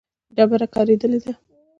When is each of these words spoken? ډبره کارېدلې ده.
ډبره 0.35 0.65
کارېدلې 0.75 1.19
ده. 1.25 1.33